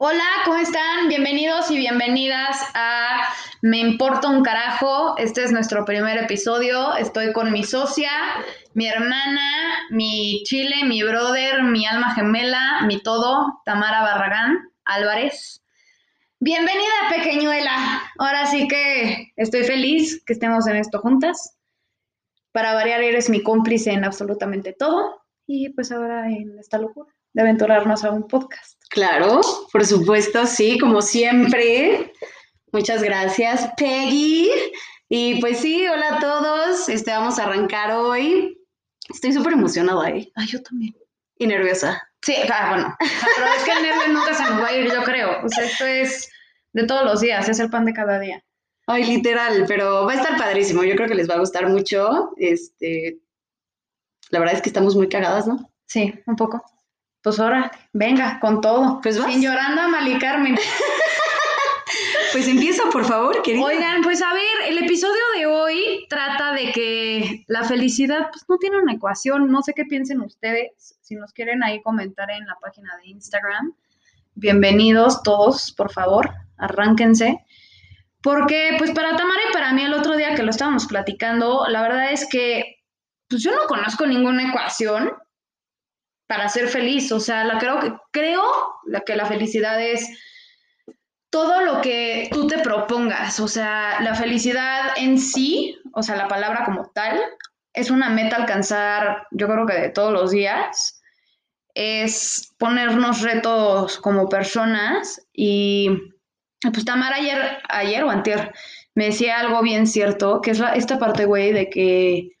[0.00, 1.08] Hola, ¿cómo están?
[1.08, 5.18] Bienvenidos y bienvenidas a Me Importa un Carajo.
[5.18, 6.94] Este es nuestro primer episodio.
[6.94, 8.12] Estoy con mi socia,
[8.74, 15.64] mi hermana, mi chile, mi brother, mi alma gemela, mi todo, Tamara Barragán Álvarez.
[16.38, 18.00] Bienvenida, pequeñuela.
[18.18, 21.56] Ahora sí que estoy feliz que estemos en esto juntas.
[22.52, 25.24] Para variar, eres mi cómplice en absolutamente todo.
[25.44, 28.82] Y pues ahora en esta locura de aventurarnos a un podcast.
[28.90, 29.40] Claro,
[29.72, 32.12] por supuesto, sí, como siempre.
[32.72, 34.50] Muchas gracias, Peggy.
[35.08, 36.88] Y pues sí, hola a todos.
[36.88, 38.58] Este, vamos a arrancar hoy.
[39.08, 40.30] Estoy súper emocionada, ¿eh?
[40.34, 40.94] Ay, yo también.
[41.38, 42.02] Y nerviosa.
[42.22, 42.96] Sí, ah, bueno.
[42.98, 45.44] Pero es que el nervio nunca se nos va a ir, yo creo.
[45.44, 46.30] O sea, esto es
[46.72, 48.42] de todos los días, es el pan de cada día.
[48.86, 50.82] Ay, literal, pero va a estar padrísimo.
[50.82, 52.30] Yo creo que les va a gustar mucho.
[52.36, 53.18] Este,
[54.30, 55.70] la verdad es que estamos muy cagadas, ¿no?
[55.86, 56.62] Sí, un poco.
[57.28, 59.00] Pues ahora, venga, con todo.
[59.02, 59.30] Pues vas.
[59.30, 60.56] Sin llorando a Mali Carmen.
[62.32, 63.64] Pues empieza, por favor, querida.
[63.64, 68.58] Oigan, pues a ver, el episodio de hoy trata de que la felicidad pues no
[68.58, 69.50] tiene una ecuación.
[69.50, 70.98] No sé qué piensen ustedes.
[71.00, 73.72] Si nos quieren ahí comentar en la página de Instagram.
[74.34, 77.44] Bienvenidos todos, por favor, arránquense.
[78.22, 81.80] Porque pues para Tamara y para mí el otro día que lo estábamos platicando, la
[81.80, 82.76] verdad es que
[83.28, 85.12] pues yo no conozco ninguna ecuación
[86.28, 87.10] para ser feliz.
[87.10, 88.44] O sea, la creo que creo
[88.86, 90.06] la que la felicidad es
[91.30, 93.40] todo lo que tú te propongas.
[93.40, 97.18] O sea, la felicidad en sí, o sea, la palabra como tal,
[97.72, 101.00] es una meta alcanzar, yo creo que de todos los días.
[101.74, 105.90] Es ponernos retos como personas y
[106.60, 108.52] pues Tamara ayer, ayer o antier,
[108.94, 112.32] me decía algo bien cierto, que es la, esta parte, güey, de que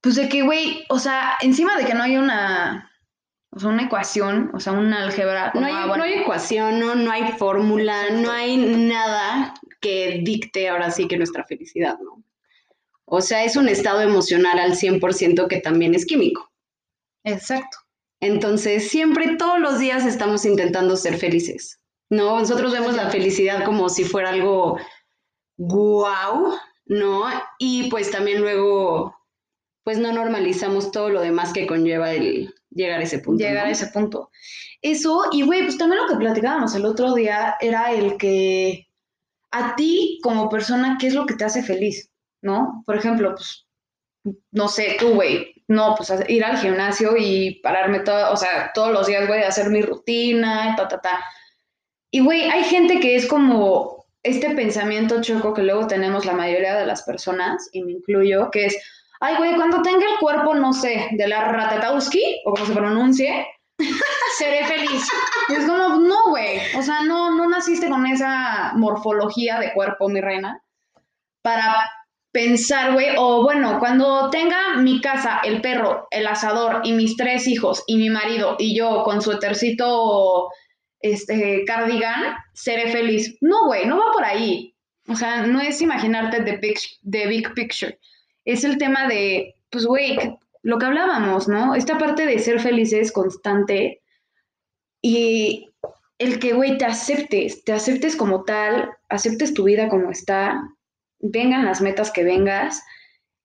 [0.00, 2.90] pues de que, güey, o sea, encima de que no hay una,
[3.50, 5.52] o sea, una ecuación, o sea, un álgebra.
[5.54, 10.20] No hay, ah, bueno, no hay ecuación, no, no hay fórmula, no hay nada que
[10.22, 12.22] dicte ahora sí que nuestra felicidad, ¿no?
[13.04, 16.50] O sea, es un estado emocional al 100% que también es químico.
[17.24, 17.78] Exacto.
[18.20, 22.38] Entonces, siempre, todos los días estamos intentando ser felices, ¿no?
[22.38, 24.78] Nosotros vemos la felicidad como si fuera algo
[25.56, 26.54] guau,
[26.86, 27.24] ¿no?
[27.58, 29.19] Y pues también luego
[29.82, 33.42] pues no normalizamos todo lo demás que conlleva el llegar a ese punto.
[33.42, 33.68] Llegar ¿no?
[33.68, 34.30] a ese punto.
[34.82, 38.88] Eso, y güey, pues también lo que platicábamos el otro día era el que
[39.50, 42.10] a ti como persona, ¿qué es lo que te hace feliz?
[42.42, 42.82] ¿No?
[42.86, 43.66] Por ejemplo, pues,
[44.50, 48.92] no sé, tú, güey, no, pues ir al gimnasio y pararme todo, o sea, todos
[48.92, 51.24] los días, güey, hacer mi rutina, ta, ta, ta.
[52.10, 56.76] Y, güey, hay gente que es como este pensamiento choco que luego tenemos la mayoría
[56.76, 58.76] de las personas, y me incluyo, que es,
[59.20, 63.46] ay, güey, cuando tenga el cuerpo, no sé, de la Ratatowski, o como se pronuncie,
[64.38, 65.06] seré feliz.
[65.48, 70.08] Y es como, no, güey, o sea, no, no naciste con esa morfología de cuerpo,
[70.08, 70.62] mi reina,
[71.42, 71.90] para
[72.32, 77.46] pensar, güey, o bueno, cuando tenga mi casa, el perro, el asador y mis tres
[77.46, 80.48] hijos y mi marido y yo con su etercito,
[81.00, 83.36] este, cardigan, seré feliz.
[83.40, 84.74] No, güey, no va por ahí.
[85.08, 86.78] O sea, no es imaginarte the big,
[87.10, 87.98] the big picture
[88.44, 90.18] es el tema de, pues, güey,
[90.62, 91.74] lo que hablábamos, ¿no?
[91.74, 94.02] Esta parte de ser felices constante
[95.02, 95.68] y
[96.18, 100.60] el que, güey, te aceptes, te aceptes como tal, aceptes tu vida como está,
[101.18, 102.82] vengan las metas que vengas,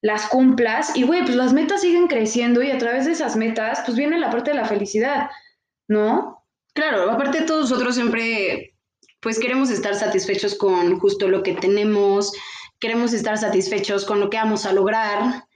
[0.02, 3.82] las cumplas y, güey, pues las metas siguen creciendo y a través de esas metas,
[3.86, 5.30] pues viene la parte de la felicidad,
[5.88, 6.44] ¿no?
[6.74, 8.76] Claro, aparte todos nosotros siempre,
[9.22, 12.34] pues queremos estar satisfechos con justo lo que tenemos,
[12.85, 15.47] queremos estar satisfechos con lo que vamos a lograr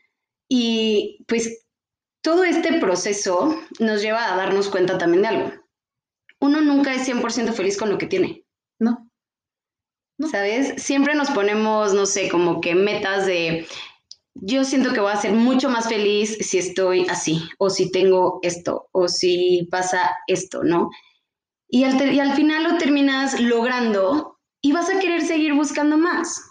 [0.50, 1.64] y pues
[2.24, 5.52] todo este proceso nos lleva a darnos cuenta también de algo.
[6.40, 8.46] Uno nunca es 100% feliz con lo que tiene,
[8.80, 9.08] ¿no?
[10.32, 10.82] ¿Sabes?
[10.82, 13.68] Siempre nos ponemos, no sé, como que metas de,
[14.34, 18.40] yo siento que voy a ser mucho más feliz si estoy así, o si tengo
[18.42, 20.90] esto, o si pasa esto, ¿no?
[21.70, 26.49] Y al, y al final lo terminas logrando y vas a querer seguir buscando más.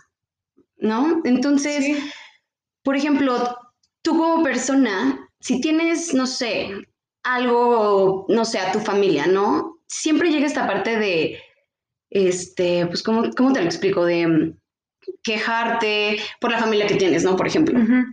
[0.78, 1.20] ¿No?
[1.24, 2.10] Entonces, sí.
[2.82, 3.56] por ejemplo,
[4.02, 6.70] tú como persona, si tienes, no sé,
[7.22, 9.80] algo, no sé, a tu familia, ¿no?
[9.86, 11.38] Siempre llega esta parte de,
[12.10, 14.04] este, pues, ¿cómo, cómo te lo explico?
[14.04, 14.56] De um,
[15.22, 17.36] quejarte por la familia que tienes, ¿no?
[17.36, 17.78] Por ejemplo.
[17.78, 18.04] Uh -huh.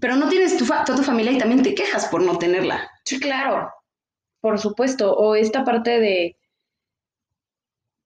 [0.00, 2.90] Pero no tienes tu toda tu familia y también te quejas por no tenerla.
[3.04, 3.70] Sí, claro,
[4.40, 5.14] por supuesto.
[5.14, 6.36] O esta parte de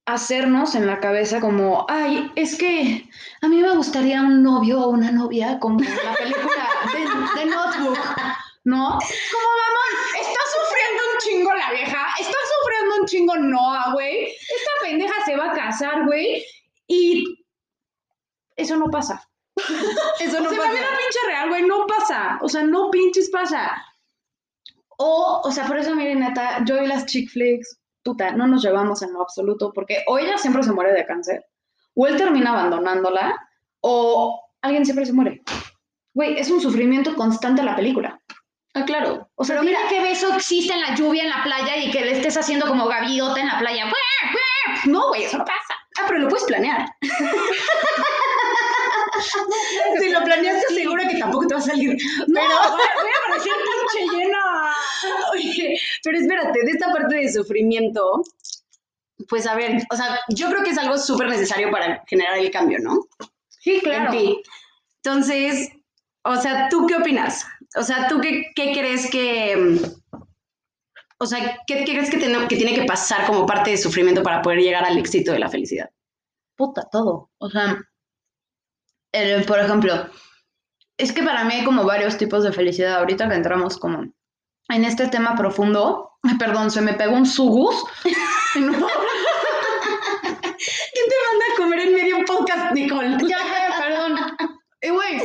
[0.08, 3.08] hacernos en la cabeza como, ay, es que
[3.42, 7.98] a mí me gustaría un novio o una novia como la película de, de Notebook,
[8.64, 8.88] ¿no?
[8.88, 14.28] Como, mamón, estás sufriendo un chingo la vieja, está sufriendo un chingo Noah, güey.
[14.28, 16.42] Esta pendeja se va a casar, güey.
[16.86, 17.44] Y
[18.56, 19.22] eso no pasa.
[20.20, 20.72] Eso no o sea, pasa.
[20.72, 22.38] la vida pinche real, güey, no pasa.
[22.40, 23.84] O sea, no pinches pasa.
[24.96, 28.62] O, o sea, por eso, miren, neta, yo y las chick flicks, puta, no nos
[28.62, 31.44] llevamos en lo absoluto, porque o ella siempre se muere de cáncer,
[31.94, 33.34] o él termina abandonándola,
[33.80, 35.42] o alguien siempre se muere.
[36.14, 38.20] Güey, es un sufrimiento constante la película.
[38.74, 39.28] Ah, claro.
[39.34, 41.90] O sea, Pero mira mira, qué beso existe en la lluvia, en la playa, y
[41.90, 43.86] que le estés haciendo como gaviota en la playa.
[44.86, 45.74] No, güey, eso no pasa.
[45.98, 46.86] ah, pero lo puedes planear.
[50.00, 51.96] si lo planeaste, seguro que tampoco te va a salir.
[52.26, 53.52] No, Pero- voy a, voy a parecer
[53.92, 54.74] pinche llena.
[55.32, 58.22] Oye, pero espérate, de esta parte de sufrimiento,
[59.28, 62.50] pues a ver, o sea, yo creo que es algo súper necesario para generar el
[62.50, 63.06] cambio, ¿no?
[63.48, 64.12] Sí, claro.
[64.12, 64.42] En ti.
[65.02, 65.70] Entonces,
[66.24, 67.46] o sea, ¿tú qué opinas?
[67.76, 69.80] O sea, ¿tú qué, qué crees que...
[71.20, 74.40] O sea, ¿qué, qué crees que, que tiene que pasar como parte de sufrimiento para
[74.40, 75.90] poder llegar al éxito de la felicidad?
[76.56, 77.30] puta, todo.
[77.38, 77.78] O sea,
[79.12, 80.06] el- por ejemplo,
[80.96, 82.98] es que para mí hay como varios tipos de felicidad.
[82.98, 84.04] Ahorita que entramos como
[84.68, 87.84] en este tema profundo, perdón, se me pegó un sugus.
[88.58, 88.80] No, ¿Quién
[91.06, 93.16] te manda a comer en medio podcast, Nicole?
[93.28, 93.38] ya
[93.78, 94.16] perdón.
[94.80, 95.20] Y güey,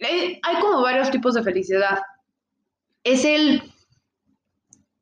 [0.00, 2.00] hay, hay como varios tipos de felicidad.
[3.04, 3.62] Es el,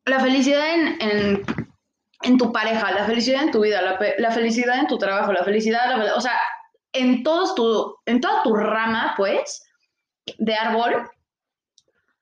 [0.05, 1.43] la felicidad en, en,
[2.23, 5.95] en tu pareja, la felicidad en tu vida, la, felicidad en tu trabajo, la felicidad,
[5.95, 6.37] la o sea,
[6.93, 9.63] en, todos tu, en toda tu rama, pues,
[10.37, 11.09] de árbol,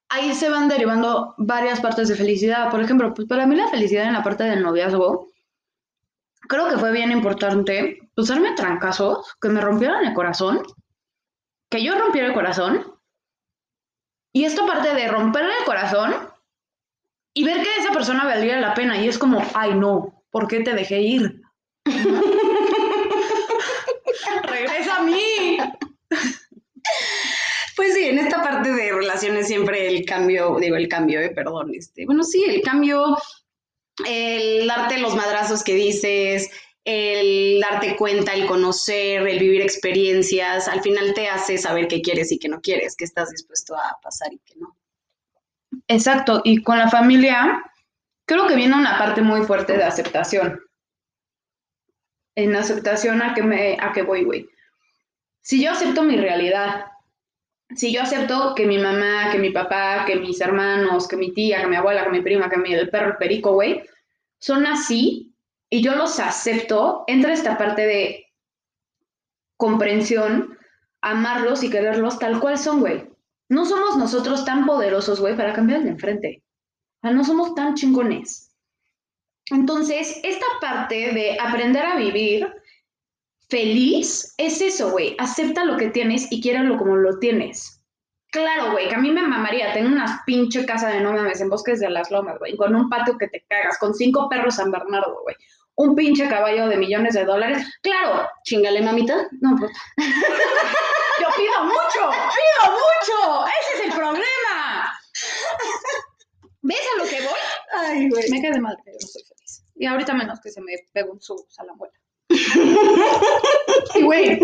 [0.09, 2.69] ahí se van derivando varias partes de felicidad.
[2.71, 5.29] Por ejemplo, pues para mí la felicidad en la parte del noviazgo,
[6.47, 10.63] creo que fue bien importante usarme trancazos que me rompieran el corazón,
[11.69, 12.93] que yo rompiera el corazón,
[14.33, 16.13] y esta parte de romperle el corazón
[17.33, 20.61] y ver que esa persona valía la pena, y es como, ay no, ¿por qué
[20.61, 21.41] te dejé ir?
[24.57, 25.57] Regresa a mí.
[27.75, 31.75] Pues sí, en esta parte de relaciones siempre el cambio, digo el cambio, eh, perdón,
[31.75, 33.15] este, bueno, sí, el cambio,
[34.07, 36.49] el darte los madrazos que dices,
[36.85, 42.31] el darte cuenta, el conocer, el vivir experiencias, al final te hace saber qué quieres
[42.31, 44.75] y qué no quieres, qué estás dispuesto a pasar y qué no.
[45.87, 47.61] Exacto, y con la familia
[48.25, 50.59] creo que viene una parte muy fuerte de aceptación.
[52.37, 54.47] En aceptación a que me a que voy, güey.
[55.41, 56.85] Si yo acepto mi realidad,
[57.75, 61.61] si yo acepto que mi mamá, que mi papá, que mis hermanos, que mi tía,
[61.61, 63.81] que mi abuela, que mi prima, que mi, el perro el perico, güey,
[64.37, 65.33] son así
[65.67, 68.27] y yo los acepto, entra esta parte de
[69.57, 70.59] comprensión,
[71.01, 73.09] amarlos y quererlos tal cual son, güey.
[73.49, 76.43] No somos nosotros tan poderosos, güey, para cambiar de enfrente.
[77.01, 78.46] O sea, no somos tan chingones.
[79.51, 82.47] Entonces, esta parte de aprender a vivir
[83.49, 85.15] feliz es eso, güey.
[85.19, 87.81] Acepta lo que tienes y quiérelo como lo tienes.
[88.29, 89.73] Claro, güey, que a mí me mamaría.
[89.73, 92.89] Tengo una pinche casa de no mames en Bosques de las Lomas, güey, con un
[92.89, 95.35] patio que te cagas, con cinco perros San Bernardo, güey.
[95.75, 97.65] Un pinche caballo de millones de dólares.
[97.81, 99.27] Claro, Chingale, mamita.
[99.41, 99.71] no, pues.
[101.21, 103.45] Yo pido mucho, pido mucho.
[103.47, 104.93] Ese es el problema.
[106.61, 107.39] ¿Ves a lo que voy?
[107.73, 108.29] Ay, güey.
[108.29, 109.23] Me quedé de madre, no soy.
[109.79, 111.93] Y ahorita menos que se me pegó un sub a la abuela.
[113.95, 114.39] y güey,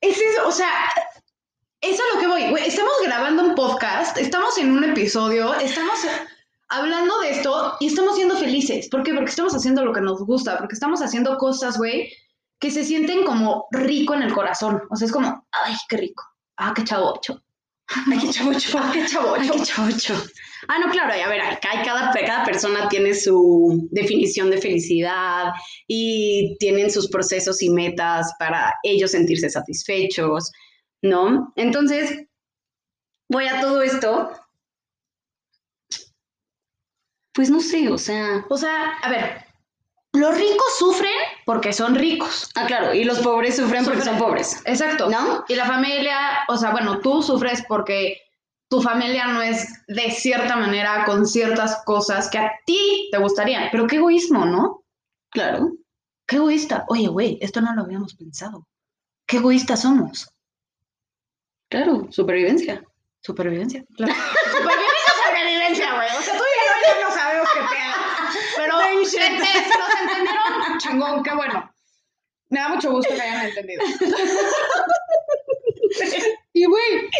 [0.00, 0.88] es eso, o sea,
[1.80, 2.50] eso es lo que voy.
[2.50, 6.00] Güey, estamos grabando un podcast, estamos en un episodio, estamos
[6.68, 8.88] hablando de esto y estamos siendo felices.
[8.88, 9.12] ¿Por qué?
[9.12, 12.12] Porque estamos haciendo lo que nos gusta, porque estamos haciendo cosas, güey,
[12.58, 14.82] que se sienten como rico en el corazón.
[14.90, 16.24] O sea, es como, ay, qué rico.
[16.56, 17.42] Ah, qué chavocho.
[17.90, 18.78] Ay, qué chavocho.
[18.92, 19.52] Qué Ay, chavocho.
[19.52, 20.14] qué chavocho.
[20.68, 25.52] Ah, no, claro, a ver, acá hay cada, cada persona tiene su definición de felicidad
[25.88, 30.52] y tienen sus procesos y metas para ellos sentirse satisfechos,
[31.02, 31.52] ¿no?
[31.56, 32.26] Entonces,
[33.28, 34.30] voy a todo esto.
[37.32, 38.44] Pues no sé, o sea.
[38.50, 39.44] O sea, a ver,
[40.12, 41.12] los ricos sufren
[41.46, 42.50] porque son ricos.
[42.54, 45.08] Ah, claro, y los pobres sufren porque son pobres, Exacto.
[45.08, 45.44] ¿no?
[45.48, 48.20] Y la familia, o sea, bueno, tú sufres porque
[48.68, 53.68] tu familia no es de cierta manera con ciertas cosas que a ti te gustarían.
[53.72, 54.84] Pero qué egoísmo, ¿no?
[55.30, 55.72] Claro.
[56.26, 56.84] Qué egoísta.
[56.88, 58.66] Oye, güey, esto no lo habíamos pensado.
[59.26, 60.28] Qué egoístas somos.
[61.68, 62.84] Claro, supervivencia.
[63.20, 63.84] Supervivencia.
[63.96, 64.12] Claro.
[64.44, 66.08] Supervivencia o sobrevivencia, güey.
[66.16, 68.19] O sea, tú y yo ya no sabemos qué pedo.
[68.56, 71.70] Pero gente, si nos entendieron, chingón, qué bueno.
[72.48, 73.82] Me da mucho gusto que hayan entendido.
[76.52, 77.10] y güey,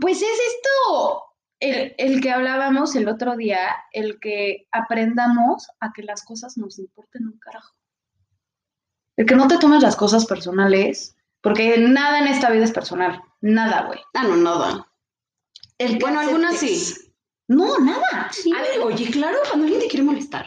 [0.00, 1.22] pues es esto,
[1.60, 6.78] el, el que hablábamos el otro día, el que aprendamos a que las cosas nos
[6.78, 7.74] importen un carajo.
[9.16, 13.22] El que no te tomes las cosas personales, porque nada en esta vida es personal.
[13.40, 14.00] Nada, güey.
[14.12, 14.86] Ah, no, nada.
[15.78, 17.05] El que Bueno, algunas sí.
[17.48, 18.30] No, nada.
[18.56, 20.46] A ver, oye, claro, cuando alguien te quiere molestar.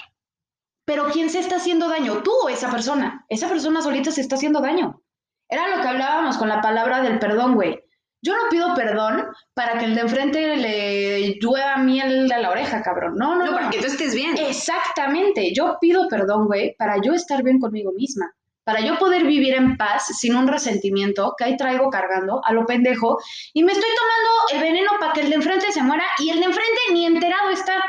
[0.85, 2.21] Pero ¿quién se está haciendo daño?
[2.23, 3.25] Tú o esa persona.
[3.29, 5.01] Esa persona solita se está haciendo daño.
[5.47, 7.79] Era lo que hablábamos con la palabra del perdón, güey.
[8.21, 12.81] Yo no pido perdón para que el de enfrente le llueva miel a la oreja,
[12.81, 13.15] cabrón.
[13.15, 13.57] No, no, No, no.
[13.57, 14.35] para que tú estés bien.
[14.37, 15.53] Exactamente.
[15.53, 18.33] Yo pido perdón, güey, para yo estar bien conmigo misma.
[18.69, 22.67] Para yo poder vivir en paz sin un resentimiento que ahí traigo cargando a lo
[22.67, 23.17] pendejo
[23.51, 26.39] y me estoy tomando el veneno para que el de enfrente se muera y el
[26.39, 27.83] de enfrente ni enterado está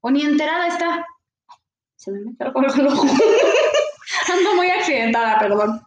[0.00, 1.06] o ni enterada está.
[1.96, 3.06] Se me en el ojo.
[4.34, 5.80] Ando muy accidentada, perdón.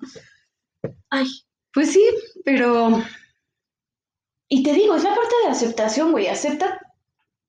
[1.11, 1.27] Ay,
[1.71, 2.03] Pues sí,
[2.43, 2.99] pero
[4.49, 6.29] y te digo, es la parte de aceptación, güey.
[6.29, 6.79] Acepta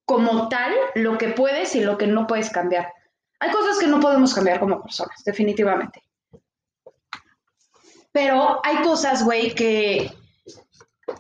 [0.05, 2.93] como tal lo que puedes y lo que no puedes cambiar.
[3.41, 6.03] Hay cosas que no podemos cambiar como personas, definitivamente.
[8.12, 10.12] Pero hay cosas, güey, que,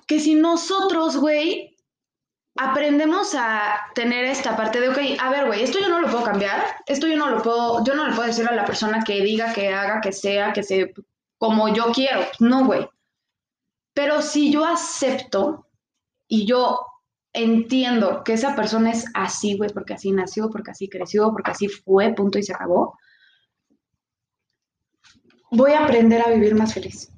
[0.06, 1.76] que si nosotros, güey,
[2.56, 6.24] aprendemos a tener esta parte de, ok, a ver, güey, esto yo no lo puedo
[6.24, 9.22] cambiar, esto yo no lo puedo, yo no le puedo decir a la persona que
[9.22, 10.92] diga, que haga, que sea, que se,
[11.38, 12.20] como yo quiero.
[12.40, 12.88] No, güey.
[13.94, 15.66] Pero si yo acepto
[16.28, 16.86] y yo
[17.32, 21.68] entiendo que esa persona es así, güey, porque así nació, porque así creció, porque así
[21.68, 22.98] fue, punto y se acabó,
[25.52, 27.08] voy a aprender a vivir más feliz.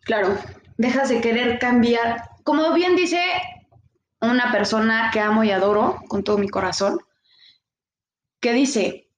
[0.00, 0.38] claro,
[0.76, 2.30] Dejas de querer cambiar.
[2.42, 3.22] Como bien dice
[4.20, 6.98] una persona que amo y adoro con todo mi corazón,
[8.40, 9.08] que dice,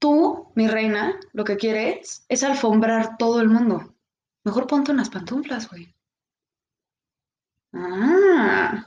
[0.00, 3.94] tú, mi reina, lo que quieres es alfombrar todo el mundo.
[4.42, 5.94] Mejor ponte unas pantuflas, güey.
[7.74, 8.84] Ah.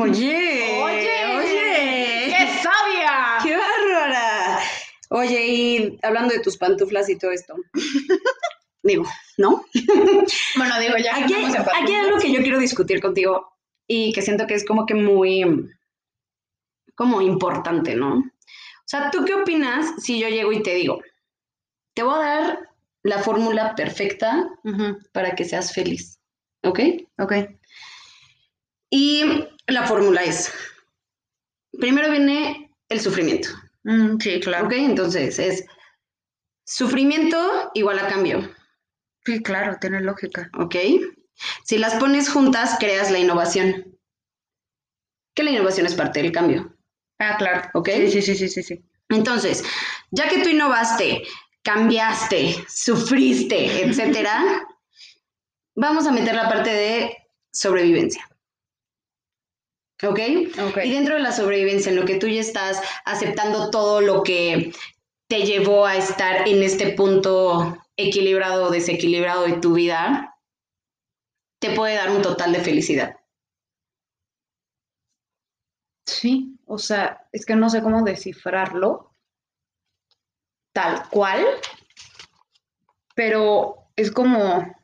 [0.00, 3.38] Oye, Oye, ¡Qué sabia!
[3.42, 4.58] qué bárbara.
[5.14, 7.54] Oye, y hablando de tus pantuflas y todo esto,
[8.82, 9.04] digo,
[9.36, 9.64] ¿no?
[10.56, 11.16] Bueno, digo, ya.
[11.16, 12.04] Aquí, aquí hay pantuflas.
[12.04, 13.52] algo que yo quiero discutir contigo
[13.86, 15.68] y que siento que es como que muy,
[16.94, 18.18] como importante, ¿no?
[18.18, 21.00] O sea, ¿tú qué opinas si yo llego y te digo,
[21.94, 22.68] te voy a dar
[23.02, 24.48] la fórmula perfecta
[25.12, 26.18] para que seas feliz,
[26.62, 26.80] ¿ok?
[27.18, 27.32] Ok.
[28.90, 30.52] Y la fórmula es,
[31.78, 33.48] primero viene el sufrimiento,
[33.84, 34.66] Mm, sí, claro.
[34.66, 34.72] ¿ok?
[34.72, 35.64] Entonces es
[36.64, 38.48] sufrimiento igual a cambio,
[39.24, 40.50] Sí, claro, tiene lógica.
[40.58, 40.74] ¿ok?
[41.64, 43.96] Si las pones juntas, creas la innovación.
[45.34, 46.76] Que la innovación es parte del cambio,
[47.18, 47.70] Ah, claro.
[47.74, 47.88] ¿ok?
[47.88, 48.84] Sí, sí, sí, sí, sí, sí.
[49.08, 49.64] Entonces,
[50.10, 51.22] ya que tú innovaste,
[51.62, 54.66] cambiaste, sufriste, etcétera,
[55.76, 57.16] vamos a meter la parte de
[57.52, 58.28] sobrevivencia.
[60.02, 60.18] ¿Ok?
[60.68, 60.78] Ok.
[60.84, 64.72] Y dentro de la sobrevivencia, en lo que tú ya estás aceptando todo lo que
[65.28, 70.36] te llevó a estar en este punto equilibrado o desequilibrado de tu vida,
[71.60, 73.16] te puede dar un total de felicidad.
[76.04, 79.14] Sí, o sea, es que no sé cómo descifrarlo
[80.72, 81.46] tal cual,
[83.14, 84.74] pero es como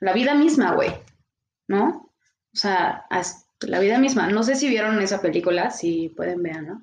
[0.00, 0.90] la vida misma, güey,
[1.68, 2.05] ¿no?
[2.56, 3.04] O sea,
[3.60, 4.28] la vida misma.
[4.28, 6.82] No sé si vieron esa película, si pueden ver, ¿no?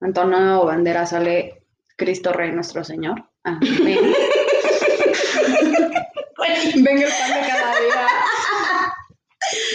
[0.00, 1.66] Antonio Bandera sale
[1.96, 3.28] Cristo Rey nuestro Señor.
[3.42, 3.98] Ah, Amén.
[6.84, 8.06] Venga el pan de cada día.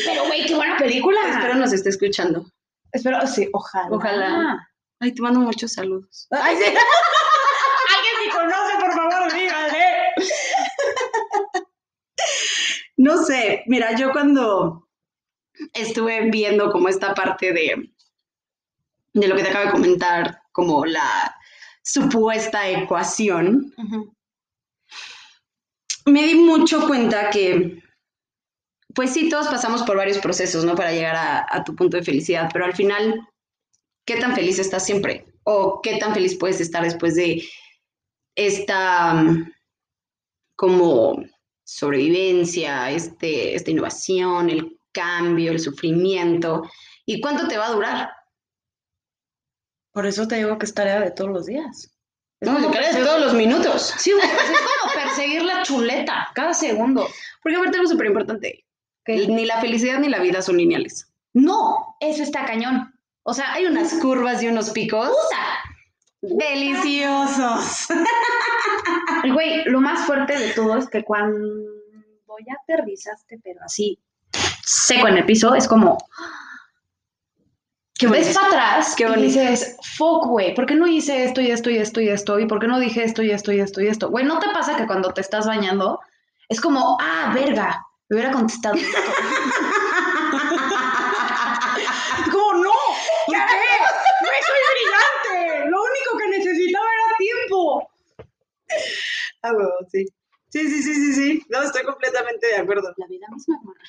[0.06, 1.20] Pero, güey, qué buena película.
[1.30, 2.46] Espero nos esté escuchando.
[2.94, 3.90] Espero, sí, ojalá.
[3.92, 4.70] Ojalá.
[5.02, 6.28] Ay, te mando muchos saludos.
[6.32, 6.64] Ay, sí.
[6.64, 10.14] Alguien si conoce, por favor, dígale.
[12.96, 14.87] No sé, mira, yo cuando
[15.74, 17.92] estuve viendo como esta parte de,
[19.14, 21.36] de lo que te acabo de comentar, como la
[21.84, 23.74] supuesta ecuación,
[26.06, 27.82] me di mucho cuenta que,
[28.94, 30.76] pues sí, todos pasamos por varios procesos, ¿no?
[30.76, 33.28] Para llegar a, a tu punto de felicidad, pero al final,
[34.06, 35.26] ¿qué tan feliz estás siempre?
[35.44, 37.44] ¿O qué tan feliz puedes estar después de
[38.36, 39.52] esta mm,
[40.56, 41.24] como
[41.64, 46.70] sobrevivencia, este, esta innovación, el cambio, el sufrimiento?
[47.06, 48.10] ¿Y cuánto te va a durar?
[49.92, 51.92] Por eso te digo que es tarea de todos los días.
[52.40, 53.94] Es No, de todos los minutos.
[53.98, 57.08] Sí, güey, pues es como perseguir la chuleta cada segundo.
[57.42, 58.66] Porque aparte algo súper importante,
[59.08, 61.08] ni la felicidad ni la vida son lineales.
[61.34, 62.94] No, eso está cañón.
[63.24, 66.36] O sea, hay unas curvas y unos picos puta.
[66.36, 67.88] deliciosos.
[69.34, 71.38] Güey, lo más fuerte de todo es que cuando
[72.46, 74.00] ya aterrizaste, pero así,
[74.68, 75.98] seco en el piso, es como,
[77.98, 81.50] Qué ves para atrás Qué y dices, fuck, güey, ¿por qué no hice esto y
[81.50, 82.38] esto y esto y esto?
[82.38, 84.10] ¿Y por qué no dije esto y esto y esto y esto?
[84.10, 86.00] Güey, ¿no te pasa que cuando te estás bañando
[86.48, 88.88] es como, ah, verga, me hubiera contestado esto?
[92.32, 92.72] como, no,
[93.26, 93.42] ¿por qué?
[94.22, 97.90] No soy brillante, lo único que necesitaba era tiempo.
[99.42, 100.06] Ah, huevo, sí.
[100.50, 101.44] Sí, sí, sí, sí, sí.
[101.50, 102.94] No, estoy completamente de acuerdo.
[102.98, 103.82] La vida misma, morra.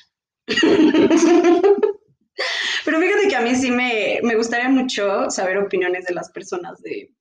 [2.85, 6.81] Pero fíjate que a mí sí me, me gustaría mucho saber opiniones de las personas
[6.81, 7.11] de,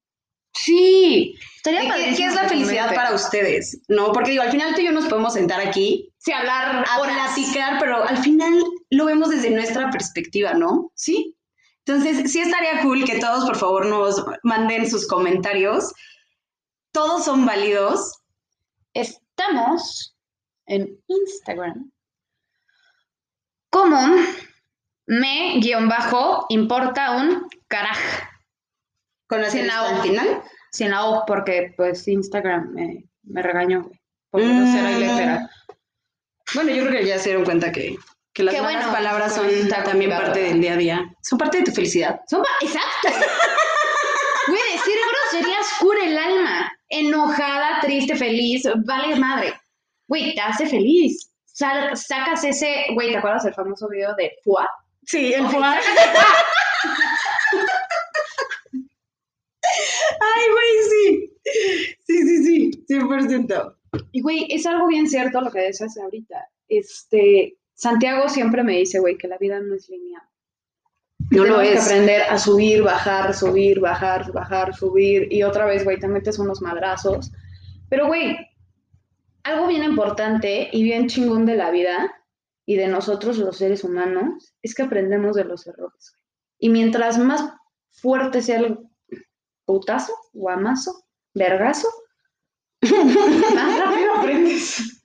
[0.54, 4.12] Sí, estaría de qué, es la felicidad para ustedes, ¿no?
[4.12, 7.34] Porque digo, al final tú y yo nos podemos sentar aquí Sí, hablar a horas.
[7.34, 10.90] platicar, pero al final lo vemos desde nuestra perspectiva, ¿no?
[10.94, 11.36] Sí,
[11.84, 15.92] Entonces, sí estaría cool que todos, por favor, nos manden sus comentarios.
[16.92, 18.18] Todos son válidos.
[18.94, 20.16] estamos
[20.66, 21.90] en Instagram
[25.06, 27.98] me guion bajo importa un caraj.
[29.28, 30.02] Con la Sin la al O.
[30.02, 30.42] final.
[30.72, 33.90] Sin la O, porque pues Instagram me, me regañó
[34.30, 35.00] por Mm.
[35.00, 35.50] letera.
[36.54, 37.96] Bueno, yo creo que ya se dieron cuenta que,
[38.32, 40.22] que las bueno, palabras son también complicado.
[40.22, 41.14] parte del día a día.
[41.22, 42.20] Son parte de tu felicidad.
[42.28, 43.08] Son Exacto.
[44.46, 44.94] Güey, decir
[45.30, 46.72] groserías cura el alma.
[46.88, 49.54] Enojada, triste, feliz, vale madre.
[50.06, 51.27] Güey, te hace feliz.
[51.58, 54.70] Sal- sacas ese, güey, ¿te acuerdas del famoso video de Fua?
[55.04, 55.76] Sí, el fuá.
[60.20, 61.32] Ay, güey, sí.
[62.06, 63.74] Sí, sí, sí, 100%.
[64.12, 66.48] Y güey, es algo bien cierto lo que decías ahorita.
[66.68, 70.22] Este, Santiago siempre me dice, güey, que la vida no es lineal.
[71.30, 71.84] No lo Tenemos que es.
[71.86, 75.26] aprender a subir, bajar, subir, bajar, bajar, subir.
[75.32, 77.30] Y otra vez, güey, te metes unos madrazos.
[77.88, 78.36] Pero, güey,
[79.48, 82.14] algo bien importante y bien chingón de la vida
[82.66, 86.14] y de nosotros los seres humanos es que aprendemos de los errores.
[86.58, 87.52] Y mientras más
[87.90, 88.78] fuerte sea el
[89.64, 91.88] putazo, guamazo, vergazo,
[93.54, 95.04] más rápido aprendes.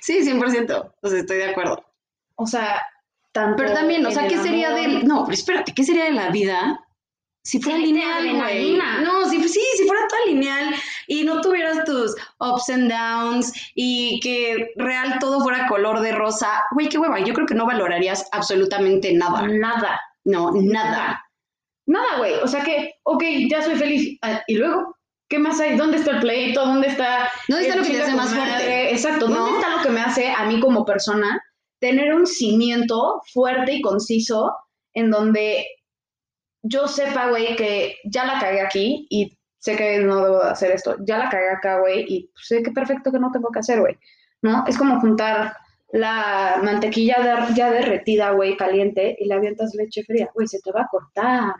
[0.00, 0.94] Sí, 100%.
[1.02, 1.84] O sea, estoy de acuerdo.
[2.36, 2.80] O sea,
[3.32, 3.56] tanto.
[3.58, 5.04] Pero también, o sea, ¿qué sería del.
[5.04, 6.85] No, pero espérate, ¿qué sería de la vida
[7.46, 8.76] si fuera Sin lineal, güey?
[9.04, 10.74] No, si, sí, si fuera toda lineal
[11.06, 16.64] y no tuvieras tus ups and downs y que real todo fuera color de rosa,
[16.72, 17.20] güey, qué hueva.
[17.20, 19.46] Yo creo que no valorarías absolutamente nada.
[19.46, 20.00] Nada.
[20.24, 21.22] No, nada.
[21.86, 22.34] Nada, güey.
[22.42, 24.18] O sea que, ok, ya soy feliz.
[24.22, 24.96] Ah, ¿Y luego?
[25.28, 25.76] ¿Qué más hay?
[25.76, 26.66] ¿Dónde está el pleito?
[26.66, 27.30] ¿Dónde está...
[27.46, 28.90] ¿Dónde está lo que te hace más fuerte?
[28.90, 29.28] Exacto.
[29.28, 29.56] ¿Dónde ¿No?
[29.56, 31.40] está lo que me hace a mí como persona
[31.78, 34.52] tener un cimiento fuerte y conciso
[34.94, 35.64] en donde
[36.68, 40.72] yo sepa, güey, que ya la cagué aquí y sé que no debo de hacer
[40.72, 40.96] esto.
[41.06, 43.96] Ya la cagué acá, güey, y sé que perfecto que no tengo que hacer, güey.
[44.42, 44.64] ¿No?
[44.66, 45.56] Es como juntar
[45.92, 50.30] la mantequilla ya derretida, güey, caliente, y le avientas leche fría.
[50.34, 51.54] Güey, se te va a cortar.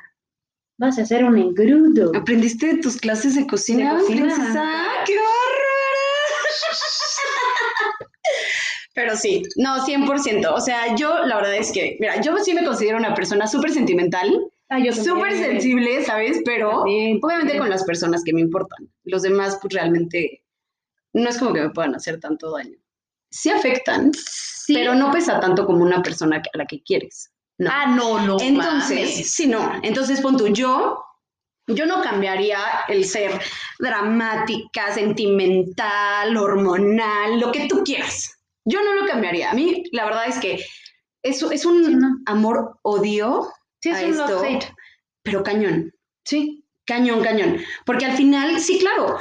[0.78, 2.12] Vas a hacer un engrudo.
[2.14, 4.22] ¿Aprendiste de tus clases de cocina, De cocina.
[4.26, 4.72] princesa?
[5.06, 5.66] ¡Qué bárbara!
[8.94, 10.52] Pero sí, no, 100%.
[10.52, 13.70] O sea, yo la verdad es que, mira, yo sí me considero una persona súper
[13.70, 16.40] sentimental, Ah, yo súper sensible, ¿sabes?
[16.44, 17.58] Pero También, obviamente también.
[17.58, 18.90] con las personas que me importan.
[19.04, 20.42] Los demás, pues realmente
[21.12, 22.76] no es como que me puedan hacer tanto daño.
[23.30, 24.74] Sí afectan, Sí.
[24.74, 27.30] pero no pesa tanto como una persona a la que quieres.
[27.58, 27.70] No.
[27.72, 28.38] Ah, no, no.
[28.40, 29.30] Entonces, mames.
[29.32, 29.72] sí, no.
[29.82, 30.98] Entonces, pon tú, yo,
[31.68, 33.30] yo no cambiaría el ser
[33.78, 38.32] dramática, sentimental, hormonal, lo que tú quieras.
[38.64, 39.50] Yo no lo cambiaría.
[39.50, 40.60] A mí, la verdad es que
[41.22, 42.18] es, es un Sí, no.
[42.26, 43.48] amor-odio,
[43.82, 44.74] Sí, a es un esto.
[45.22, 45.92] pero cañón.
[46.24, 46.64] Sí.
[46.84, 47.58] Cañón, cañón.
[47.84, 49.18] Porque al final, sí, claro,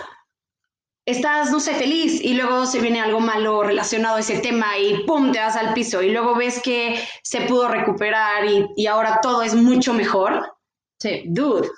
[1.06, 5.04] estás, no sé, feliz y luego se viene algo malo relacionado a ese tema y
[5.06, 5.32] ¡pum!
[5.32, 9.42] te vas al piso y luego ves que se pudo recuperar y, y ahora todo
[9.42, 10.56] es mucho mejor.
[11.00, 11.24] Sí.
[11.28, 11.70] Dude,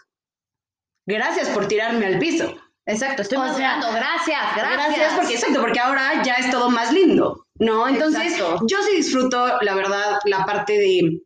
[1.06, 2.54] gracias por tirarme al piso.
[2.86, 3.88] Exacto, estoy madurando.
[3.92, 4.88] Gracias, gracias.
[4.88, 7.86] Gracias, porque exacto, porque ahora ya es todo más lindo, ¿no?
[7.88, 8.66] Entonces, Exacto.
[8.66, 11.20] yo sí disfruto, la verdad, la parte de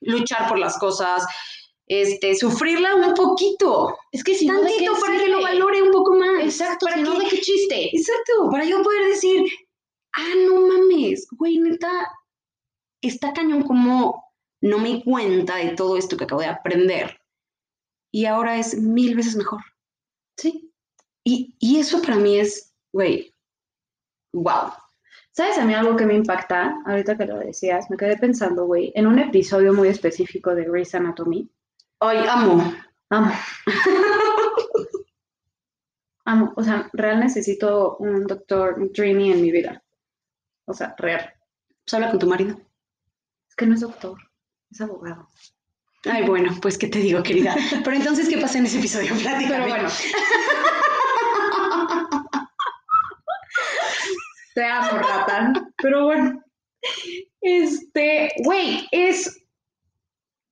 [0.00, 1.24] luchar por las cosas,
[1.88, 5.82] este, sufrirla un poquito, Es que si no, ¿de qué tantito para que lo valore
[5.82, 6.42] un poco más.
[6.44, 7.96] Exacto, para si no, que- ¿de qué chiste?
[7.96, 9.44] Exacto, para yo poder decir,
[10.16, 12.10] ah, no mames, güey, neta,
[13.02, 14.24] está cañón como
[14.62, 17.18] no me di cuenta de todo esto que acabo de aprender.
[18.12, 19.60] Y ahora es mil veces mejor.
[20.38, 20.72] Sí.
[21.24, 23.32] Y, y eso para mí es, güey,
[24.32, 24.72] wow.
[25.36, 26.82] ¿Sabes a mí algo que me impacta?
[26.86, 30.94] Ahorita que lo decías, me quedé pensando, güey, en un episodio muy específico de Grey's
[30.94, 31.50] Anatomy.
[32.00, 32.74] Ay, amo.
[33.10, 33.32] Amo.
[36.24, 36.54] Amo.
[36.56, 39.84] O sea, real necesito un doctor Dreamy en mi vida.
[40.64, 41.34] O sea, real.
[41.84, 42.58] Pues habla con tu marido.
[43.46, 44.18] Es que no es doctor,
[44.70, 45.28] es abogado.
[46.06, 47.54] Ay, bueno, pues qué te digo, querida.
[47.84, 49.14] Pero entonces, ¿qué pasa en ese episodio?
[49.14, 49.50] Plática.
[49.50, 49.88] Pero bueno.
[54.56, 55.74] Te amo, Ratan.
[55.76, 56.42] Pero bueno.
[57.42, 59.46] Este, güey, es.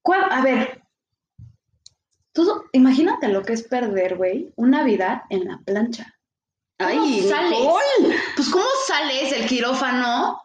[0.03, 0.31] ¿Cuál?
[0.31, 0.83] A ver.
[2.35, 6.15] Todo, imagínate lo que es perder, güey, una vida en la plancha.
[6.79, 7.59] Ay, sales?
[7.59, 8.21] Nicole.
[8.37, 10.39] Pues, ¿cómo sales el quirófano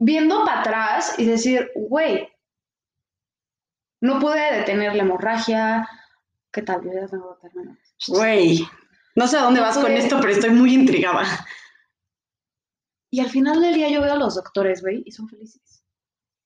[0.00, 2.28] viendo para atrás y decir, güey,
[4.00, 5.88] no pude detener la hemorragia?
[6.50, 6.82] ¿Qué tal?
[6.82, 7.78] Yo ya tengo que terminar.
[8.08, 8.66] Güey,
[9.14, 11.46] no sé a dónde vas con esto, pero estoy muy intrigada.
[13.10, 15.82] Y al final del día yo veo a los doctores, güey, y son felices.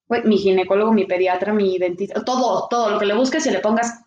[0.07, 3.61] Güey, mi ginecólogo, mi pediatra, mi dentista, todo, todo lo que le busques y le
[3.61, 4.03] pongas,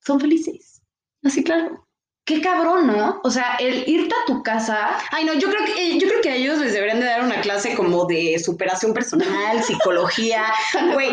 [0.00, 0.82] son felices.
[1.22, 1.86] Así, claro.
[2.24, 3.20] Qué cabrón, ¿no?
[3.24, 6.30] O sea, el irte a tu casa, Ay, no, yo creo que yo creo que
[6.30, 10.44] a ellos les deberían de dar una clase como de superación personal, psicología,
[10.92, 11.08] güey,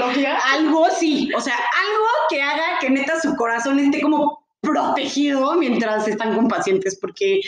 [0.53, 6.07] algo sí, o sea, algo que haga que neta su corazón esté como protegido mientras
[6.07, 7.39] están con pacientes, porque,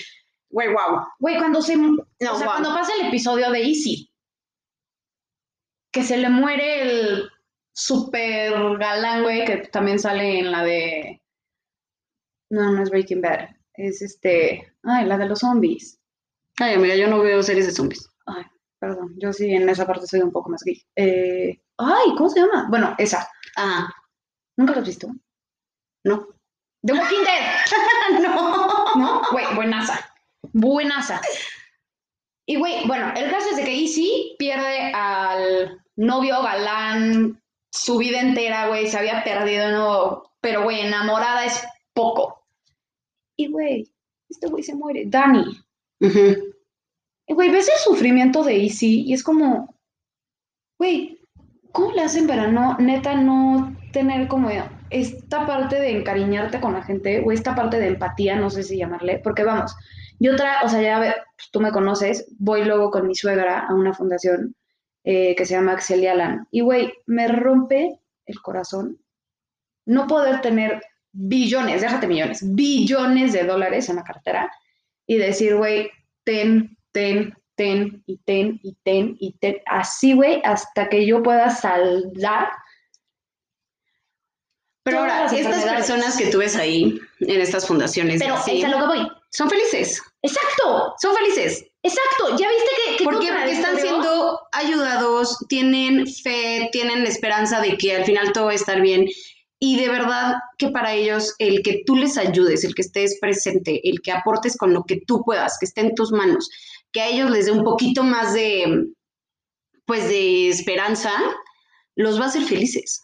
[0.52, 1.06] güey, wow.
[1.20, 2.48] güey, cuando se, No, o sea, wow.
[2.48, 4.12] cuando pasa el episodio de Easy,
[5.92, 7.30] que se le muere el
[7.74, 11.22] super galán, güey, que también sale en la de,
[12.50, 16.00] no, no es Breaking Bad, es este, ay, la de los zombies.
[16.60, 18.10] Ay, amiga, yo no veo series de zombies.
[18.26, 18.44] Ay,
[18.80, 20.86] perdón, yo sí en esa parte soy un poco más geek.
[20.96, 22.68] Eh, ay, ¿cómo se llama?
[22.70, 23.28] Bueno, esa.
[23.58, 23.90] Ah,
[24.58, 25.08] ¿Nunca la has visto?
[26.06, 26.28] no.
[26.84, 28.96] The Walking Dead, no.
[28.96, 29.22] ¿no?
[29.32, 30.11] Güey, buenaza.
[30.54, 31.22] Buenaza.
[32.46, 38.20] Y güey, bueno, el caso es de que Izzy pierde al novio galán su vida
[38.20, 42.46] entera, güey, se había perdido, no, pero güey, enamorada es poco.
[43.38, 43.92] Y güey,
[44.30, 45.46] este güey se muere, Danny.
[46.02, 46.54] Ujú.
[47.28, 49.74] Y, Güey, ves el sufrimiento de Izzy y es como,
[50.78, 51.22] güey,
[51.72, 54.50] ¿cómo le hacen para no, neta, no tener como
[54.90, 58.78] esta parte de encariñarte con la gente o esta parte de empatía, no sé si
[58.78, 59.76] llamarle, porque vamos,
[60.22, 60.98] yo otra, o sea, ya
[61.36, 64.56] pues, tú me conoces, voy luego con mi suegra a una fundación
[65.04, 69.00] eh, que se llama Axel y Alan y güey, me rompe el corazón
[69.86, 70.82] no poder tener
[71.12, 74.52] billones, déjate millones, billones de dólares en la cartera
[75.08, 75.90] y decir, güey,
[76.24, 81.50] ten, ten, ten y ten y ten y ten, así, güey, hasta que yo pueda
[81.50, 82.50] saldar.
[84.84, 88.66] Pero Todas ahora, estas personas que tú ves ahí, en estas fundaciones, Pero así, es
[88.66, 89.21] a lo que voy.
[89.32, 90.02] Son felices.
[90.22, 91.66] Exacto, Son felices.
[91.84, 92.38] exacto.
[92.38, 93.30] ¿Ya viste que, que ¿Por qué?
[93.32, 98.56] Porque están siendo ayudados, tienen fe, tienen esperanza de que al final todo va a
[98.56, 99.08] estar bien.
[99.60, 103.80] Y de verdad que para ellos el que tú les ayudes, el que estés presente,
[103.88, 106.50] el que aportes con lo que tú puedas, que esté en tus manos,
[106.92, 108.88] que a ellos les dé un poquito más de,
[109.86, 111.12] pues, de esperanza,
[111.96, 113.02] los va a hacer felices.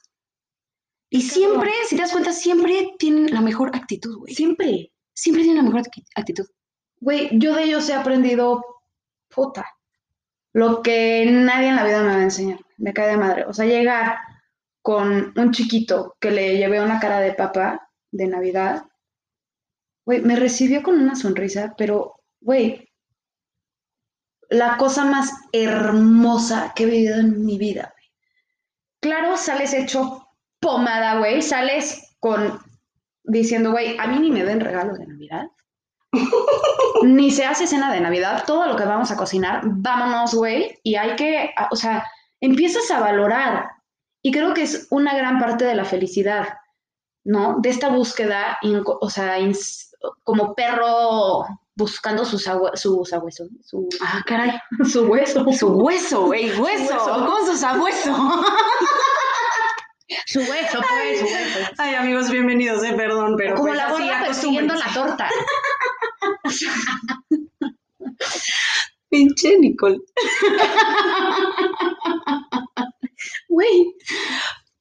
[1.09, 4.33] Y siempre, si te das cuenta, siempre tienen la mejor actitud, güey.
[4.33, 4.91] Siempre.
[5.17, 6.45] Siempre tienen la mejor acti- actitud.
[6.99, 8.63] Güey, yo de ellos he aprendido,
[9.27, 9.65] puta,
[10.53, 12.59] lo que nadie en la vida me va a enseñar.
[12.77, 13.45] Me cae de madre.
[13.45, 14.19] O sea, llegar
[14.83, 18.85] con un chiquito que le llevé una cara de papa de Navidad,
[20.05, 22.87] güey, me recibió con una sonrisa, pero, güey,
[24.49, 28.05] la cosa más hermosa que he vivido en mi vida, güey.
[28.99, 32.59] Claro, sales hecho pomada, güey, sales con
[33.27, 35.47] diciendo, güey, a mí ni me den regalos de Navidad
[37.03, 40.95] ni se hace cena de Navidad, todo lo que vamos a cocinar, vámonos, güey, y
[40.95, 42.05] hay que, o sea,
[42.41, 43.69] empiezas a valorar.
[44.23, 46.57] Y creo que es una gran parte de la felicidad,
[47.23, 47.57] ¿no?
[47.59, 49.89] De esta búsqueda, inco- o sea, ins-
[50.23, 54.51] como perro buscando sus agua, sus abuesos, su, Ah, caray.
[54.91, 56.93] su hueso, Su hueso, güey, hueso.
[56.93, 57.25] hueso.
[57.25, 58.15] Con su sabueso.
[60.25, 61.71] su hueso, pues, su hueso.
[61.77, 65.29] Ay, amigos, bienvenidos, eh, perdón, pero Como pues la gorda persiguiendo la torta.
[69.09, 69.99] Pinche Nicole.
[73.49, 73.95] Güey,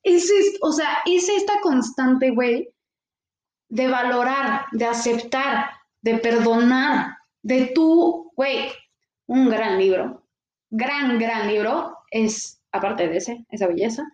[0.03, 2.69] es, es- o sea, es esta constante, güey,
[3.69, 5.71] de valorar, de aceptar,
[6.03, 8.71] de perdonar, de tú, güey,
[9.27, 10.23] un gran libro,
[10.71, 14.05] gran, gran libro, es, aparte de ese, esa belleza,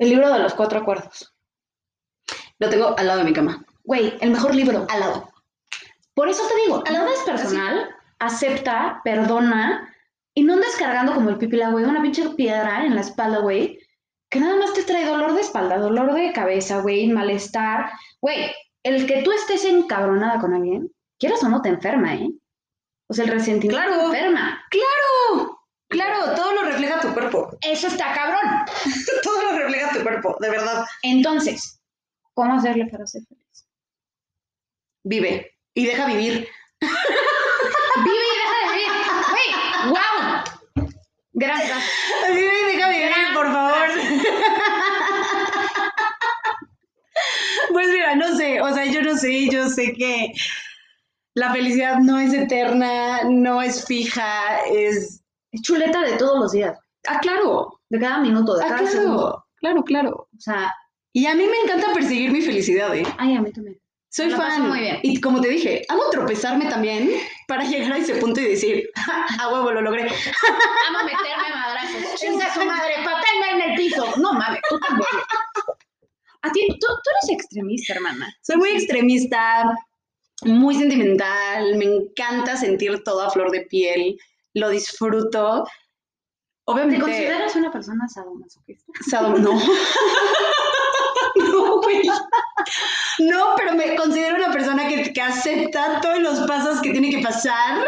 [0.00, 1.32] el libro de los cuatro acuerdos.
[2.58, 3.64] Lo tengo al lado de mi cama.
[3.84, 4.86] Güey, el mejor libro.
[4.90, 5.30] Al lado.
[6.14, 9.94] Por eso te digo, Al lado, es personal, acepta, perdona,
[10.34, 13.78] y no andes cargando como el pipila, güey, una pinche piedra en la espalda, güey,
[14.30, 17.90] que nada más te trae dolor de espalda, dolor de cabeza, güey, malestar.
[18.20, 22.30] Güey, el que tú estés encabronada con alguien, quieras o no, te enferma, ¿eh?
[23.08, 24.10] O sea, el resentimiento Claro.
[24.10, 24.62] te enferma.
[24.70, 25.59] ¡Claro!
[25.90, 27.50] Claro, todo lo refleja tu cuerpo.
[27.62, 28.64] Eso está cabrón.
[29.24, 30.86] todo lo refleja tu cuerpo, de verdad.
[31.02, 31.80] Entonces,
[32.32, 33.66] ¿cómo hacerle para ser feliz?
[35.02, 36.48] Vive y deja vivir.
[36.80, 38.92] Vive y deja de vivir.
[39.30, 39.48] Güey,
[39.90, 40.44] wow.
[41.32, 41.84] Gracias.
[42.28, 43.88] Vive y deja vivir, por favor.
[47.72, 50.32] pues mira, no sé, o sea, yo no sé, yo sé que
[51.34, 55.19] la felicidad no es eterna, no es fija, es
[55.52, 56.78] Es chuleta de todos los días.
[57.08, 57.80] Ah, claro.
[57.88, 59.16] De cada minuto, de Ah, cada segundo.
[59.18, 59.44] claro.
[59.60, 60.28] Claro, claro.
[60.36, 60.72] O sea,
[61.12, 63.02] Y a mí me encanta perseguir mi felicidad, ¿eh?
[63.18, 63.78] ay, a mí también.
[64.12, 64.68] Soy la fan.
[64.68, 64.98] muy bien.
[65.02, 67.10] Y como te dije, amo tropezarme también
[67.46, 68.88] para llegar a ese punto y decir,
[69.38, 70.02] a huevo, lo logré.
[70.88, 72.14] Amo meterme madrazos.
[72.20, 74.04] Chinga su madre, patenme en el piso.
[74.18, 75.06] No mames, tú también.
[76.42, 78.32] A ti, tú, tú eres extremista, hermana.
[78.42, 79.64] Soy muy extremista,
[80.44, 84.18] muy sentimental, me encanta sentir todo a flor de piel,
[84.54, 85.64] lo disfruto.
[85.64, 85.70] ¿Te
[86.72, 88.92] Obviamente, consideras una persona sadomasoquista?
[89.10, 89.52] Sado- no.
[91.36, 92.02] no, güey.
[93.20, 97.18] No, pero me considero una persona que, que acepta todos los pasos que tiene que
[97.22, 97.84] pasar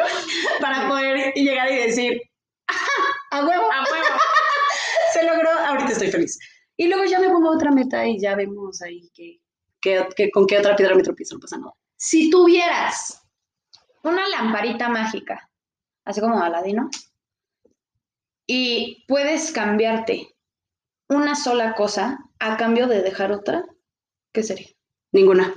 [0.61, 2.21] para poder llegar y decir,
[2.67, 2.91] "Ajá,
[3.31, 4.05] a huevo, A huevo.
[5.13, 6.39] se logró, ahorita estoy feliz.
[6.77, 9.41] Y luego ya me pongo otra meta y ya vemos ahí que,
[9.81, 11.73] que- que- con qué otra piedra me tropiezo, no pasa nada.
[11.97, 13.23] Si tuvieras
[14.03, 15.49] una lamparita mágica,
[16.05, 16.91] así como Aladino,
[18.47, 20.29] y puedes cambiarte
[21.09, 23.65] una sola cosa a cambio de dejar otra,
[24.33, 24.69] ¿qué sería?
[25.13, 25.55] Ninguna.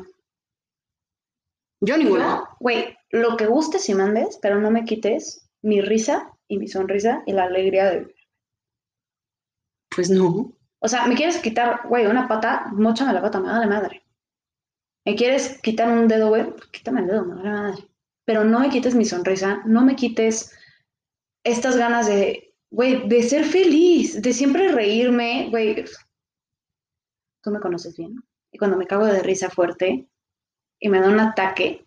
[1.82, 2.50] Yo ninguna.
[2.60, 7.24] Güey, lo que gustes y mandes, pero no me quites mi risa y mi sonrisa
[7.26, 8.16] y la alegría de vivir.
[9.96, 10.54] Pues no.
[10.80, 14.04] O sea, me quieres quitar, güey, una pata, mochame la pata, me vale madre.
[15.06, 17.90] Me quieres quitar un dedo, güey, pues quítame el dedo, me vale madre.
[18.26, 20.52] Pero no me quites mi sonrisa, no me quites
[21.44, 25.86] estas ganas de, güey, de ser feliz, de siempre reírme, güey.
[27.44, 28.16] Tú me conoces bien.
[28.52, 30.08] Y cuando me cago de risa fuerte
[30.80, 31.86] y me da un ataque,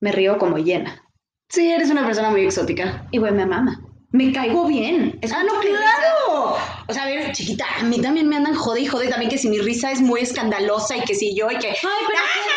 [0.00, 1.02] me río como llena.
[1.48, 3.06] Sí, eres una persona muy exótica.
[3.10, 3.80] Y güey, me mama.
[4.10, 5.18] Me caigo bien.
[5.20, 6.56] Es Ah, no, claro.
[6.88, 9.38] O sea, a ver, chiquita, a mí también me andan jode y jode también que
[9.38, 11.68] si mi risa es muy escandalosa y que si yo y que...
[11.68, 12.55] Ay, pero rico.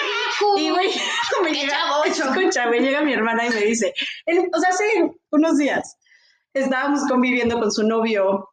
[0.58, 0.90] Y güey,
[1.44, 1.52] me
[2.10, 3.94] escucha, me llega mi hermana y me dice,
[4.26, 5.98] el- o sea, hace unos días
[6.54, 8.50] estábamos conviviendo con su novio,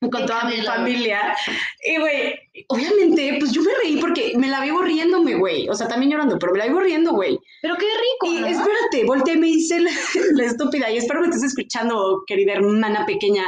[0.00, 1.36] con toda mi familia,
[1.84, 2.34] y güey,
[2.68, 6.38] obviamente, pues yo me reí porque me la vivo riéndome, güey, o sea, también llorando,
[6.38, 7.38] pero me la vivo riendo, güey.
[7.60, 8.34] Pero qué rico.
[8.34, 8.46] Y ¿no?
[8.46, 9.90] espérate, volteé y me dice la,
[10.32, 13.44] la estúpida, y espero que estés escuchando, querida hermana pequeña.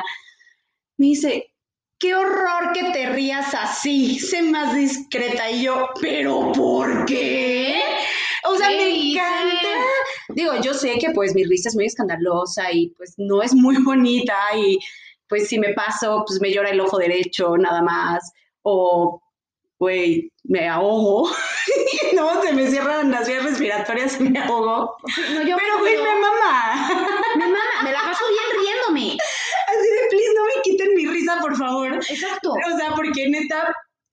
[0.99, 1.52] Me dice,
[2.03, 5.49] qué horror que te rías así, sé más discreta.
[5.53, 7.81] Y yo, ¿pero por qué?
[8.45, 9.69] O sea, ¿Qué me encanta.
[10.31, 13.77] Digo, yo sé que pues mi risa es muy escandalosa y pues no es muy
[13.85, 14.81] bonita y
[15.29, 18.33] pues si me paso, pues me llora el ojo derecho nada más.
[18.63, 19.23] O,
[19.79, 21.31] güey, me ahogo.
[22.17, 24.97] no, se me cierran las vías respiratorias y me ahogo.
[25.35, 27.13] No, yo Pero, güey, me mama.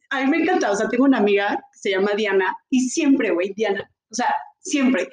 [0.10, 0.72] A mí me encanta.
[0.72, 3.90] O sea, tengo una amiga que se llama Diana y siempre, güey, Diana.
[4.12, 5.10] O sea, siempre.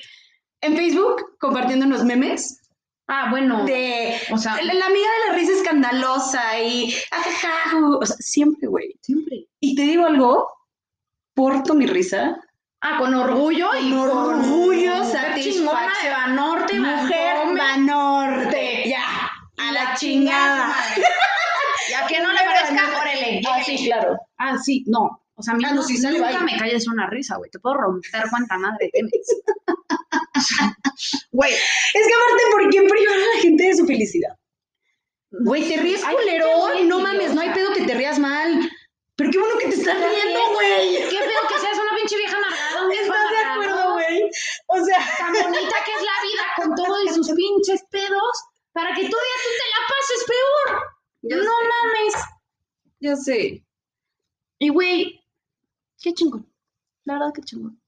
[0.61, 2.61] En Facebook, compartiendo unos memes
[3.09, 3.65] Ah, bueno.
[3.65, 7.79] de O sea, la, la amiga de la risa escandalosa y ajaja.
[8.01, 8.95] O sea, siempre, güey.
[9.01, 9.47] siempre.
[9.61, 10.49] Y te digo algo,
[11.35, 12.37] porto mi risa.
[12.81, 16.13] Ah, con orgullo y Con orgullo, de satisfacción.
[16.13, 17.37] Banorte, Mujer.
[17.57, 18.89] Banorte.
[18.89, 20.75] Ya, a la chingada.
[21.91, 23.41] Ya que no le parezca, órale.
[23.49, 24.17] Ah, sí, claro.
[24.39, 25.23] Ah, sí, no.
[25.35, 27.51] O sea, a mí Ah, no, sí, sale, nunca me calles una risa, güey.
[27.51, 29.13] Te puedo romper cuanta madre tienes.
[31.33, 34.35] Güey, Es que aparte, ¿por qué privar a la gente de su felicidad?
[35.31, 38.59] Güey, te ríes culero, no mames, no hay pedo que te rías mal.
[39.17, 40.97] Pero qué bueno que te estás Está riendo, güey.
[41.11, 42.89] qué feo que seas una pinche vieja amargada.
[42.93, 44.31] ¿Estás de acuerdo, güey?
[44.69, 48.89] O sea, Tan bonita que es la vida con todo y sus pinches pedos para
[48.95, 50.83] que todavía tú te la pases peor.
[51.29, 51.49] Ya no sé.
[51.69, 52.15] mames.
[53.01, 53.67] yo sé.
[54.59, 55.21] Y güey,
[56.01, 56.51] qué chingón.
[57.05, 57.81] La verdad, qué chingón.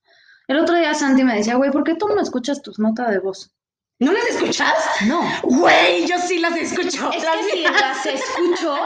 [0.46, 3.18] El otro día Santi me decía, güey, ¿por qué tú no escuchas tus notas de
[3.18, 3.54] voz?
[4.00, 4.74] ¿No las escuchas?
[5.06, 5.20] No.
[5.42, 7.10] Güey, yo sí las escucho.
[7.12, 8.76] Es Las que si las escucho,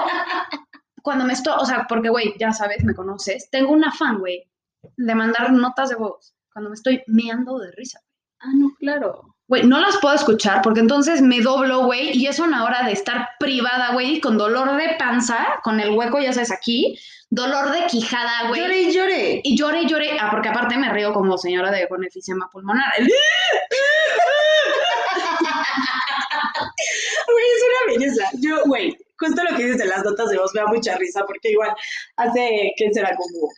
[1.02, 4.50] cuando me estoy, o sea, porque, güey, ya sabes, me conoces, tengo un afán, güey,
[4.96, 8.00] de mandar notas de voz cuando me estoy meando de risa.
[8.40, 9.31] Ah, no, claro.
[9.48, 12.92] Güey, no las puedo escuchar porque entonces me doblo, güey, y es una hora de
[12.92, 17.87] estar privada, güey, con dolor de panza, con el hueco, ya sabes, aquí, dolor de
[17.87, 18.61] quijada, güey.
[18.61, 19.40] Llore y llore.
[19.42, 22.92] Y llore, y llore, ah, porque aparte me río como señora de con efisema pulmonar.
[27.33, 28.31] Güey, es una belleza.
[28.40, 31.24] Yo, güey, justo lo que dices de las notas de voz me da mucha risa
[31.26, 31.70] porque igual
[32.16, 33.14] hace, ¿qué será?
[33.16, 33.50] Como